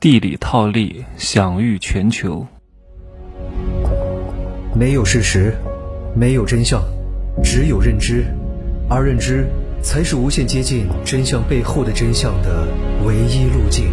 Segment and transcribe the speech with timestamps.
[0.00, 2.46] 地理套利，享誉全球。
[4.72, 5.52] 没有事实，
[6.14, 6.80] 没有真相，
[7.42, 8.24] 只有认知，
[8.88, 9.44] 而认知
[9.82, 12.68] 才是无限接近真相背后的真相的
[13.04, 13.90] 唯一路径。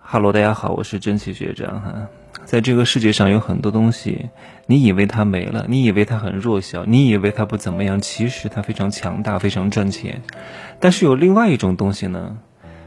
[0.00, 2.08] Hello，大家好，我是真奇学长哈。
[2.44, 4.28] 在这个世界上有很多东西，
[4.66, 10.20] 你以为它没了，你以为它很弱小，你以为它不怎么样，其实它非常强大，非常赚钱。
[10.78, 12.36] 但是有另外一种东西呢？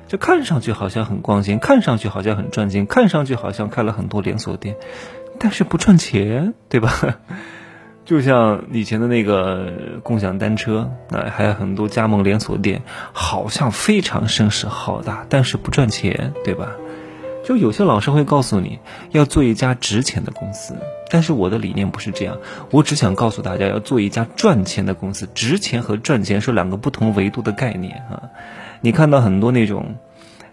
[0.10, 4.76] 就看上去好像很光鲜，看上去好像很赚钱，看上去好像开了很多连锁店，
[5.40, 6.92] 但是不赚钱，对吧？
[8.06, 12.82] 就像以前的那个共享单车，啊，还有很多加盟连锁店，
[13.14, 16.72] 好像非常声势浩大，但是不赚钱，对吧？
[17.50, 18.78] 就有些老师会告诉你
[19.10, 20.76] 要做一家值钱的公司，
[21.10, 22.38] 但是我的理念不是这样，
[22.70, 25.28] 我只想告诉大家要做一家赚钱的公司。
[25.34, 28.30] 值钱和赚钱是两个不同维度的概念啊。
[28.82, 29.96] 你看到很多那种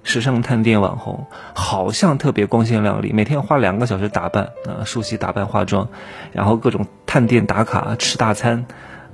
[0.05, 5.89] 时尚探店网红，好像特别光鲜亮丽，每天花两个小时打扮啊，梳洗打扮化妆，
[6.33, 8.64] 然后各种探店打卡吃大餐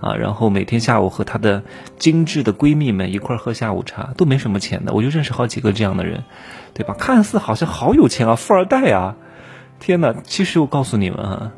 [0.03, 1.62] 啊，然后每天下午和她的
[1.98, 4.92] 精致的闺蜜们一块儿喝下午茶，都没什么钱的。
[4.92, 6.25] 我就认识好几个这样的人，
[6.75, 6.94] 对吧？
[6.98, 9.17] 看似好像好有钱啊，富二代啊！
[9.81, 11.53] 天哪，其实我告诉你们啊，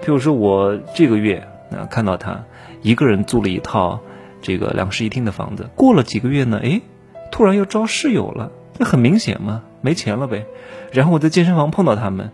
[0.00, 2.44] 譬如说我这个月啊看到他
[2.82, 4.00] 一个人租了一套
[4.40, 6.82] 这个两室一厅的房子，过了几个月呢，诶。
[7.30, 10.44] 突然要招室友了，那很明显嘛，没钱了呗。
[10.92, 12.30] 然后我在健身房碰到他们，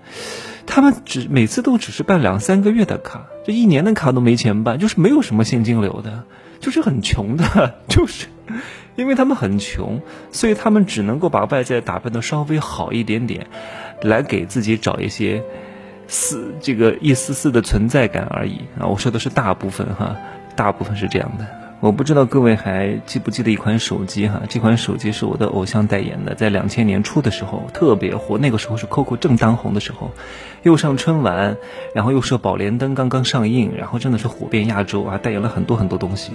[0.68, 6.24] 他们只每次都只是办两三个月的卡，这一年的卡都没钱办，就是没有什么现金流的，
[6.60, 8.26] 就是很穷的， 就是
[8.94, 13.46] 因为他们很穷，所以他们只能够把外在打扮的稍微好一点点，
[14.02, 15.42] 来给自己找一些
[16.06, 18.86] 丝这个一丝丝的存在感而已啊。
[18.86, 20.16] 我说的是大部分哈，
[20.54, 21.46] 大部分是这样的。
[21.80, 24.42] 我不知道各位还记不记得一款手机哈？
[24.48, 30.10] 这款手机是我的偶像代言的，在两千年初的时候特别火，那个时候是 COCO 正当红的时候，
[30.64, 31.56] 又上春晚，
[31.94, 36.32] 然后又说宝莲灯刚刚上映，然后真的是火遍亚洲啊，代言了很多很多东西。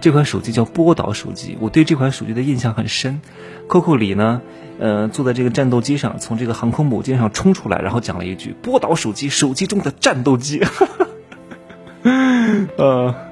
[0.00, 3.20] 这款手机叫波导手机，我对这款手机的印象很深。
[3.68, 4.40] COCO 里呢，
[4.78, 10.62] 呃，坐在这个战斗机上，从这个航空母舰上冲出来，然后讲了一句：“波导手机，手机中的战斗机。”
[12.78, 13.25] 呃。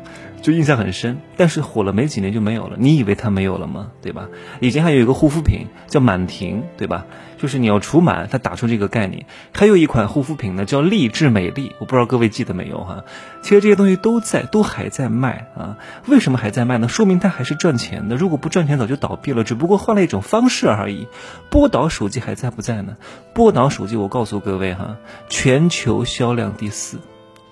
[0.45, 2.77] 就印象很深，但是火了没几年就没有了。
[2.79, 3.93] 你以为它没有了吗？
[4.03, 4.29] 对吧？
[4.61, 7.07] 以前还有一个护肤品叫满婷，对吧？
[7.39, 9.25] 就是你要除螨，它打出这个概念。
[9.55, 13.05] 还有一款护肤品呢，叫丽质美丽，我不知道各位记得没有哈？
[13.41, 15.79] 其实这些东西都在，都还在卖啊。
[16.07, 16.89] 为什么还在卖呢？
[16.89, 18.17] 说明它还是赚钱的。
[18.17, 21.09] 如果不赚钱，早就倒闭了，只不过换了一种方式而已。
[21.49, 22.99] 波导手机还在不在呢？
[23.33, 24.99] 波导手机，我告诉各位哈，
[25.31, 26.99] 全球销量第四，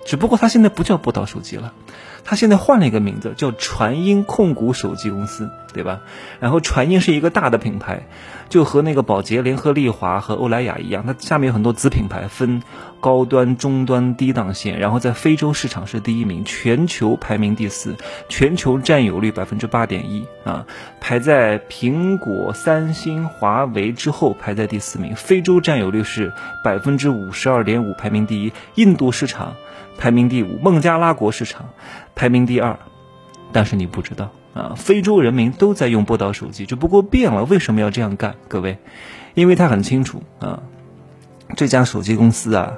[0.05, 1.73] 只不过它现在不叫波导手机了。
[2.23, 6.01] 他现在换了一个名字，叫传音控股手机公司，对吧？
[6.39, 8.07] 然后传音是一个大的品牌，
[8.47, 12.61] 就和那个宝洁、联合利华和欧莱雅一样，它下面有很多子品牌，分
[12.99, 14.79] 高端、中端、低档线。
[14.79, 17.95] 然后在非洲市场是第一名，全球排名第四，
[18.29, 20.65] 全球占有率百分之八点一啊，
[21.01, 25.15] 排在苹果、三星、华为之后，排在第四名。
[25.15, 26.31] 非洲占有率是
[26.63, 28.53] 百分之五十二点五，排名第一。
[28.75, 29.55] 印度市场。
[29.95, 31.69] 排名第五，孟加拉国市场
[32.15, 32.79] 排名第二，
[33.51, 37.43] 但是你不知道啊，非洲人民都在用波导手机，只不过变了。
[37.43, 38.35] 为什么要这样干？
[38.47, 38.77] 各位，
[39.33, 40.63] 因为他很清楚啊，
[41.55, 42.73] 这家手机公司啊，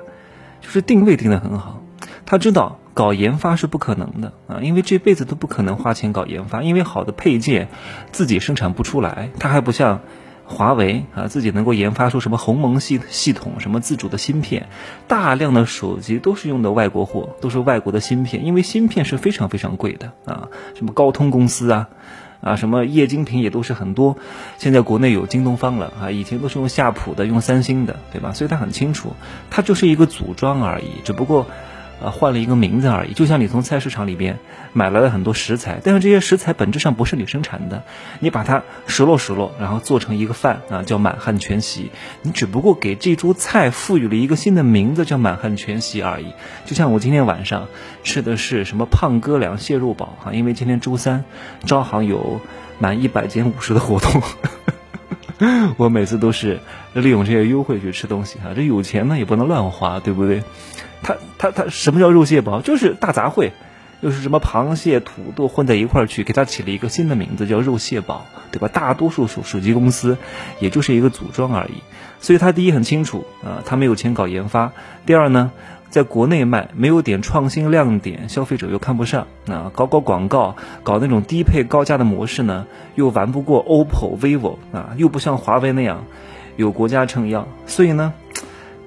[0.61, 1.83] 就是定位定得很好，
[2.25, 7.67] 他知道搞研发是不可能的啊，因为这辈子都不可能花钱搞研发，因为好的配件
[8.11, 10.01] 自己生产不出来，他还不像。
[10.47, 14.67] 华为啊，自己能够研发出什么鸿蒙系系统，什么自主的芯片，
[15.07, 20.49] 大量的手机都是用的外国货，都是外国的芯片，因为芯片是非常非常贵的啊。
[20.75, 21.89] 什么高通公司啊，
[22.41, 24.17] 啊，什么液晶屏也都是很多。
[24.57, 28.31] 现在国内有京东方了啊，以前都是用夏普的，用三星的，对吧？
[28.33, 29.13] 所以他很清楚，
[29.49, 31.47] 它就是一个组装而已，只不过。
[32.11, 34.39] 换了一个名字而已，就像你从菜市场里边
[34.73, 37.83] 买来了很多食材，但是这些食材本质上不是你生产的，
[38.19, 41.91] 你把它拾落拾落，然后做成一个饭啊，叫满汉全席。
[42.21, 46.33] 你只不过给这桌菜赋予了一个新的名字，叫满汉全席而已。
[46.65, 47.67] 就像我今天晚上
[48.03, 51.23] 吃的是什么胖哥俩蟹肉堡哈，因为今天周三，
[51.65, 52.41] 招行有
[52.79, 54.21] 满一百减五十的活动，
[55.77, 56.59] 我每次都是
[56.93, 58.51] 利用这些优惠去吃东西哈。
[58.55, 60.43] 这有钱呢也不能乱花，对不对？
[61.03, 62.61] 他他他什么叫肉蟹堡？
[62.61, 63.51] 就是大杂烩，
[64.01, 68.67] 又是什么螃蟹、土豆混在一块儿去，给他起了一个新的名字叫肉蟹堡，对吧？
[68.67, 70.17] 大多数手手机公司
[70.59, 71.83] 也就是一个组装而已，
[72.19, 74.71] 所以他第一很清楚啊，他没有钱搞研发；
[75.05, 75.51] 第二呢，
[75.95, 79.71] 在国内卖，没有点创新亮点，消费者又看不上啊。
[79.73, 86.03] 搞搞广告，搞那种低配高价的模式呢，又玩不过 OPPO、vivo 啊，又不像华为那样
[86.57, 88.11] 有国家撑腰，所以呢，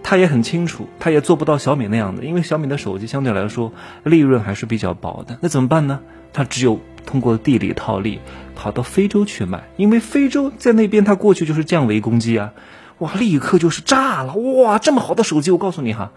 [0.02, 3.72] 他也很清楚，他也做不到小米那样的，因为小米的手机相对来说
[4.04, 5.38] 利润还是比较薄的。
[5.40, 6.00] 那怎么办呢？
[6.34, 8.20] 他只有通过地理套利，
[8.54, 12.52] 跑到非洲去卖，因为非洲在那边，他过去就是降维攻击啊。
[12.98, 14.34] 哇，立刻就是炸了！
[14.34, 16.10] 哇，这么好的手机，我告诉你哈，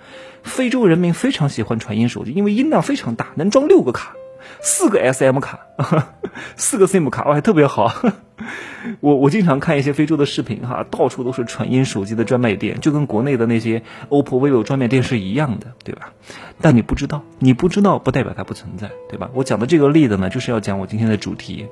[0.43, 4.15] 非洲人民非常喜欢传音手机，因为音量非常大，能装六个卡，
[4.61, 5.59] 四个 SM 卡，
[6.57, 7.93] 四个 SIM 卡，哇，特别好。
[8.99, 16.13] 我我经常看一些非洲的视频哈，到处都是传音手机的专卖店，就跟国内的那些 OPPO、vivo 专卖店是一样的，对吧？
[16.59, 19.29] 但你不知道，你不知道不代表它不存在，对吧？
[19.35, 21.67] 我讲的这个例子呢，就是要讲我今天的主题，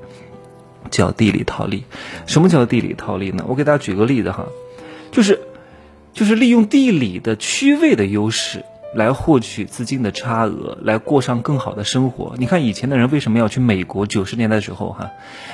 [0.91, 1.85] 叫地理套利。
[2.27, 3.43] 什么叫地理套利呢？
[3.47, 4.45] 我给大家举个例子哈。
[5.11, 5.39] 就是，
[6.13, 8.63] 就是利用地理的区位的优势
[8.95, 12.35] 来获取资金的差额，来过上更好的生活。
[12.37, 14.07] 你看以前的人为什么要去美国？
[14.07, 15.11] 九十年代的时候，哈，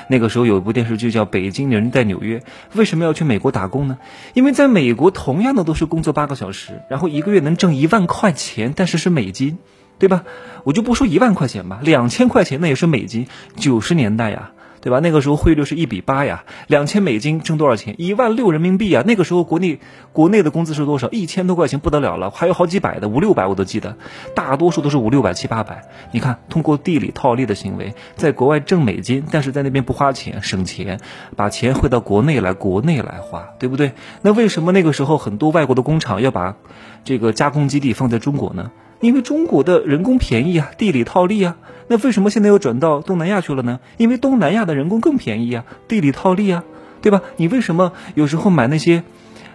[0.09, 2.39] 那个时候有一部电视剧叫《北京人在纽约》，
[2.73, 3.97] 为什么要去美国打工呢？
[4.33, 9.57] 因为在美国同样的都是工作八个小时，然后一个月能挣一万块钱，但是是美金，
[9.99, 10.23] 对吧？
[10.63, 13.27] 我就不说一万块钱吧，两千块钱那也是美金。
[13.57, 14.51] 九十年代呀。
[14.85, 14.99] 对吧？
[14.99, 17.95] 那个时候汇率是一比八呀，两千美金挣多少钱？
[17.97, 19.03] 一万六人民币啊！
[19.03, 19.79] 那个时候国内
[20.13, 21.09] 国内的工资是多少？
[21.09, 23.97] 一千多块钱不得了了，还有好几百的，五六百我都记得，
[24.35, 25.85] 大多数都是五六百七八百。
[26.11, 30.99] 你看，通过地理套利的行为，在国外挣美金，但是在那边不花钱，省钱，
[31.35, 33.93] 把钱汇到国内来，国内来花，对不对？
[34.21, 36.57] 那为什么那个时候很多外国的工厂要把
[37.03, 38.69] 这个加工基地放在中国呢？
[38.99, 41.57] 因为中国的人工便宜啊，地理套利啊。
[41.87, 43.79] 那为什么现在又转到东南亚去了呢？
[43.97, 46.63] 因为东南亚的人工更便宜啊，地理套利啊，
[47.01, 47.21] 对吧？
[47.37, 49.03] 你为什么有时候买那些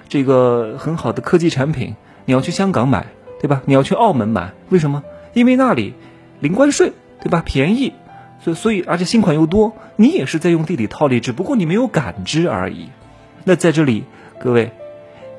[0.09, 1.97] 这个很好的科技产品，
[2.27, 3.07] 你要去香港买，
[3.41, 3.63] 对吧？
[3.65, 5.03] 你要去澳门买，为什么？
[5.33, 5.95] 因为那里
[6.39, 7.43] 零关税，对吧？
[7.45, 7.95] 便宜，
[8.45, 12.91] 所所以而且新款又多，你也是在用地理套利，只不过你没有感知而已。
[13.43, 14.05] 那在这里，
[14.39, 14.71] 各位，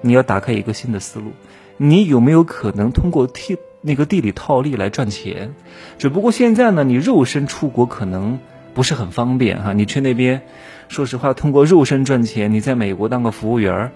[0.02, 1.32] 你要打开一个新的思路，
[1.78, 3.58] 你有没有可能通过替？
[3.82, 5.56] 那个地理套利来赚钱，
[5.98, 8.40] 只不过现在呢，你肉身出国可能
[8.74, 9.74] 不是很方便哈。
[9.74, 10.42] 你去那边，
[10.88, 13.92] 说实话，通过肉身赚钱，你在美国当个服务员，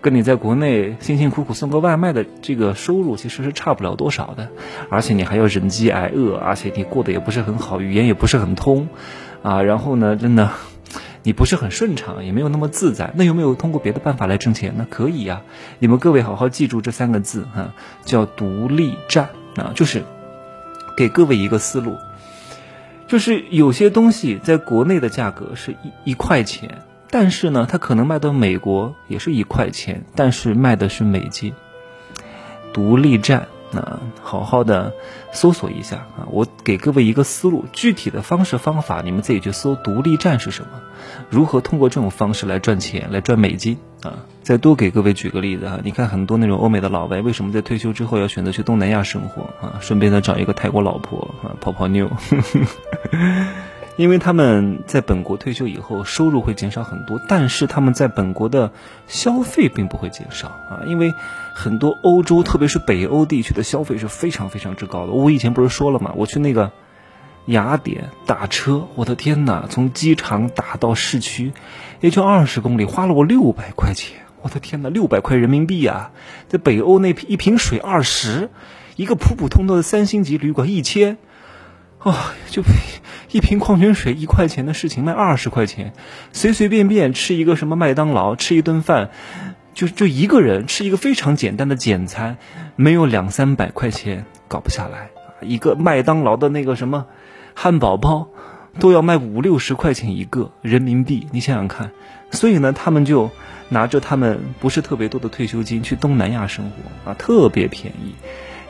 [0.00, 4.48] 跟你在国内辛辛苦苦送个外卖的这个收入其实是差不了多少的。
[4.88, 8.88] 而且你还要忍饥挨饿，而且你过得也不是很好，语言也不是很通，
[9.42, 10.50] 啊，然后呢，真的。
[11.24, 14.86] 你不是很顺畅，也没有那么自在，那有没有通过别的办法来挣钱呢？
[14.88, 15.42] 可以呀，
[15.78, 17.72] 你们各位好好记住这三个字哈，
[18.04, 20.04] 叫独立站啊，就是
[20.96, 21.96] 给各位一个思路，
[23.08, 31.54] 就是有些东西在国内的价格是一一块钱，但是呢，它可能卖到美国也是一块钱，但是卖的是美金，
[32.74, 33.48] 独立站。
[33.74, 34.92] 那好好的
[35.32, 39.74] 搜索一下啊，我给各位一个思路，具体的方式方法你们自己去搜。
[39.76, 40.68] 独立站是什么？
[41.28, 44.24] 如何通过这种方式来赚钱，来赚美金啊？
[44.42, 49.78] 再多给各位举个例子啊，你看很多那种欧美的老外，为什么在退休之后要选择去东南亚生活啊？
[49.80, 52.08] 顺便呢找一个泰国老婆啊，泡泡妞。
[53.96, 58.72] 因为他们在本国退休以后收入会减少很多，但是他们在本国的
[59.06, 61.14] 消费并不会减少啊，因为
[61.54, 65.12] 很多欧洲，特别是北欧地区的消费是非常非常之高的。
[65.12, 66.12] 我以前不是说了吗？
[66.16, 66.72] 我去那个
[67.46, 71.52] 雅典打车，我的天哪，从机场打到市区
[72.00, 74.18] 也就二十公里，花了我六百块钱。
[74.42, 76.10] 我的天哪，六百块人民币啊！
[76.48, 78.50] 在北欧那一瓶水二十，
[78.96, 81.16] 一个普普通通的三星级旅馆一千。
[82.04, 82.62] 啊，就
[83.32, 85.92] 一瓶矿泉水一块钱的事情卖二十块钱，
[86.32, 89.10] 随随便便吃一个什么麦当劳，吃一顿饭，
[89.72, 92.36] 就就一个人吃一个非常简单的简餐，
[92.76, 95.08] 没有两三百块钱搞不下来。
[95.40, 97.06] 一个麦当劳的那个什么
[97.54, 98.28] 汉堡包，
[98.78, 101.90] 都要卖五六十块钱一个人民币，你想想看。
[102.30, 103.30] 所以呢，他们就
[103.70, 108.14] 拿着他们不是特别多的退休金去东南亚生活啊，特别便宜。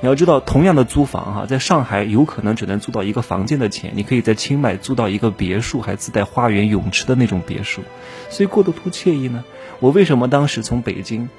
[0.05, 7.81] 你要知道，同样的租房哈，在上海有可能只能租到一个房间的钱，你可以在清迈租到一个别墅，还自带花园、泳池的那种别墅，
[8.29, 9.43] 所以过得多惬意呢。
[9.81, 11.31] 我为什么当时从北京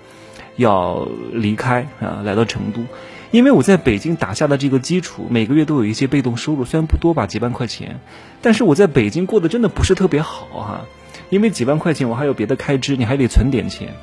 [0.55, 2.81] 要离开啊，来到成都？
[3.29, 8.00] 因为我在北京打下的这个基础，每个月都有一些被动收入，虽然不多吧，几万块钱，
[8.41, 10.86] 但是我在北京过得真的不是特别好哈。
[11.29, 13.93] 因为几万块钱，我还有别的开支，你还得存点钱。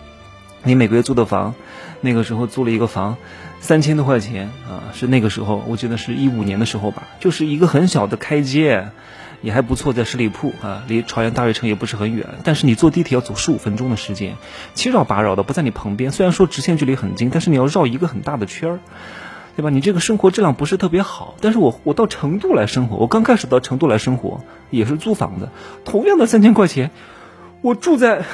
[0.62, 1.56] 你每个月租的房，
[2.00, 3.16] 那个时候租了一个房。
[3.62, 8.90] 三千多块钱啊，是那个时候，我记得是一五年的时候吧，就是一个很小的开间，
[9.40, 14.36] 也还不错，在十里铺啊，离朝阳大悦城也不是很远，但是你坐地铁要走十五分钟的时间，
[14.74, 18.78] 七绕八绕的不在你旁边，虽然说直线距离很近，但是你要绕一个很大的圈儿，
[19.56, 19.70] 对吧？
[19.70, 25.50] 你这个生活质量不是特别好，但是我我到成都来生活，我刚开始到成都来生活也是租房的，
[25.84, 26.90] 同样的三千块钱，
[27.60, 28.24] 我住在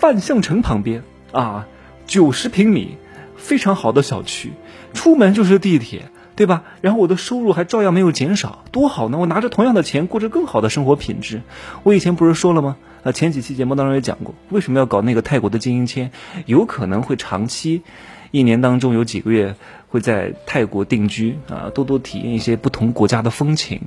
[0.00, 1.68] 万象城旁边啊，
[2.08, 2.98] 九十平米，
[3.36, 4.52] 非常好的小区，
[4.94, 6.64] 出门就是地铁，对吧？
[6.80, 9.18] 然后我的收入还照样没有减少，多好呢！
[9.18, 11.42] 我拿着同样的钱过着更好的生活品质。
[11.82, 12.76] 我以前不是说了吗？
[13.04, 16.10] 啊，前几期节目当中也讲过，为什么要搞那个泰国的经营签？
[16.46, 17.82] 有可能会长期。
[18.32, 19.54] 一年当中有几个月
[19.88, 23.82] 会在泰国定居啊，多多体验一些不同国家的风情。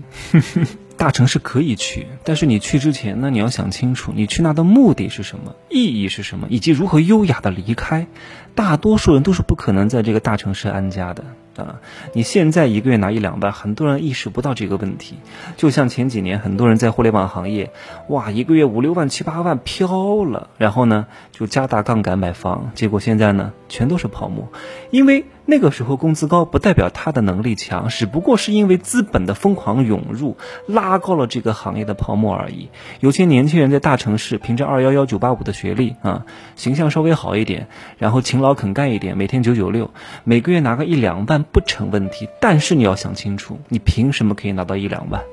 [1.00, 8.06] 大城市可以去，但是你去之前呢，你要想清楚，你去那的目的是什么，意义是什么，以及如何优雅的离开。
[8.53, 11.24] 大多数人都是不可能在这个大城市安家的。
[11.56, 11.79] 啊，
[12.13, 15.15] 你现在一个月拿一两万，很多人意识不到这个问题。
[15.56, 17.72] 就像前几年，很多人在互联网行业，
[18.10, 24.51] 哇，一个月五六万、七八万飘了，然后呢，就加大杠杆买房，结果现在呢，全都是泡沫，
[24.91, 25.24] 因为。
[25.50, 30.38] 那个时候工资高不代表他的能力强，只不过是因为资本的疯狂涌入，
[30.68, 32.70] 拉高了这个行业的泡沫而已。
[33.00, 36.24] 有些年轻人在大城市凭着二幺幺九八五的学历啊，
[36.56, 39.89] 形象稍微好一点，然后勤劳肯干一点，每天九九六，
[40.24, 42.29] 每个月拿个一两万不成问题。
[42.39, 45.24] 但是你要想清楚，你凭什么可以拿到一两万？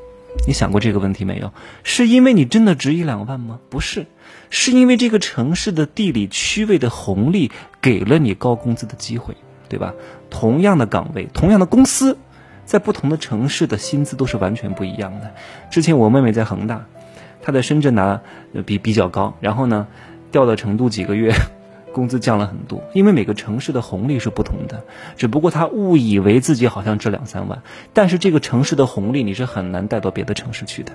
[0.46, 1.52] 你想过这个问题没有？
[1.82, 3.58] 是因为你真的值一两万吗？
[3.68, 4.06] 不是，
[4.48, 9.36] 是因为这个城市的地理区位的红利给了你高工资的机会。
[9.68, 9.94] 对吧？
[10.30, 12.18] 同样的岗位，同样的公司，
[12.64, 15.32] 在不同的城市的薪资都是完全不一样的。
[15.70, 16.84] 之前我妹妹在恒大，
[17.42, 18.20] 她在深圳拿
[18.64, 19.86] 比比较高，然后呢，
[20.32, 21.32] 调到成都几个月，
[21.92, 22.82] 工资降了很多。
[22.92, 24.84] 因为每个城市的红利是不同的，
[25.16, 30.92] 只不过她误以为自己好像值两三万，但是这个城市的红利你是很难带到别的城市去的。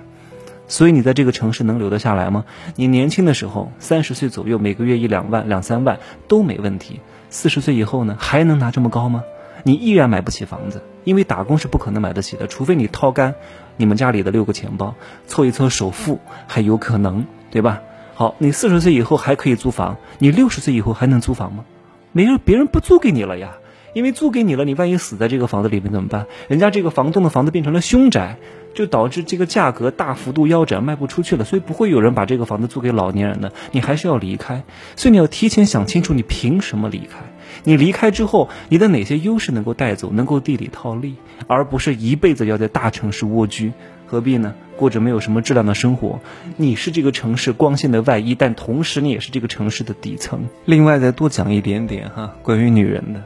[0.68, 2.46] 所以你在这个城市能留得下来吗？
[2.76, 7.02] 你年轻的时候，三十岁左右，每个月一两万、两三万都没问题。
[7.30, 9.24] 四十岁以后呢，还能拿这么高吗？
[9.64, 13.36] 你依然买不起房子，因为打工是不可能买得起的，除非你掏干
[13.78, 14.96] 你们家里的六个钱包，
[15.28, 17.82] 凑一凑首付还有可能，对吧？
[18.16, 21.66] 好，你四十岁以后还可以租房，你六十岁以后还能租房吗？
[22.12, 23.58] 没人，别人不租给你了呀。
[23.94, 26.26] 因为租给你了，你万一死在这个房子里面怎么办？
[26.48, 28.38] 人家这个房东的房子变成了凶宅，
[28.74, 31.46] 就导致这个价格大幅度腰斩，卖不出去了。
[31.46, 34.64] 所以不会有人把这个房子租给老年人的，你还是要离开。
[34.96, 37.20] 所以你要提前想清楚，你凭什么离开？
[37.64, 41.16] 你离开之后，你的哪些优势能够带走，能够地里套利，
[41.48, 43.74] 而不是一辈子要在大城市蜗居，
[44.08, 44.54] 何必呢？
[44.78, 46.20] 过着没有什么质量的生活。
[46.58, 50.48] 你是这个城市光鲜的外衣，但同时你也是这个城市的底层。
[50.66, 53.22] 另外再多讲一点点哈，关于女人的。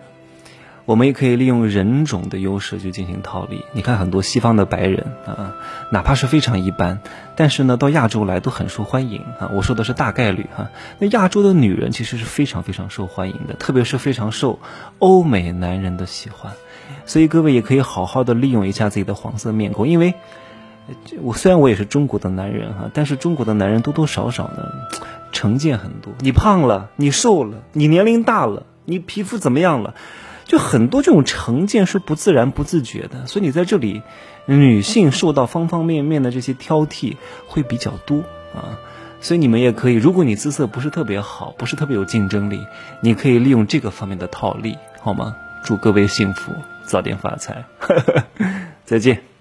[0.86, 3.66] 我们也可以利用人种的优势去进行套利。
[3.74, 5.56] 你看很多西方的白人啊，
[5.92, 7.00] 哪怕是非常一般，
[7.36, 9.50] 但是呢，到亚洲来都很受欢迎啊。
[9.54, 10.70] 我说的是大概率哈。
[11.00, 14.60] 那亚洲的女人其实是非常非常受欢迎的，特别是非常受
[15.00, 16.54] 欧美男人的喜欢。
[17.06, 20.14] 所以各位也可以好好的利用一下自己的黄色面孔，因为
[21.22, 24.72] 我虽然我也是中国的男人哈，但是中国的男人多多少少呢
[25.32, 26.14] 成见很多。
[26.20, 29.96] 你胖了，你瘦了，你年龄大了，你皮肤怎么样了？
[30.46, 34.04] 就很多这种成见是不自然、不自觉的，所以你在这里，
[34.46, 38.20] 女性受到方方面面的这些挑剔会比较多
[38.54, 38.80] 啊。
[39.22, 42.66] 所以你们也可以，如果你姿色不是特别好，不是特别有竞争力，
[43.02, 45.36] 你可以利用这个方面的套利，好吗？
[45.64, 46.54] 祝各位幸福，
[46.86, 47.66] 早点发财，
[48.86, 49.35] 再见。